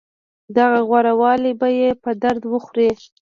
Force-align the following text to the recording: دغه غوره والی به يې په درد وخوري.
دغه 0.57 0.79
غوره 0.87 1.13
والی 1.21 1.53
به 1.59 1.67
يې 1.79 1.89
په 2.03 2.11
درد 2.23 2.43
وخوري. 2.53 2.89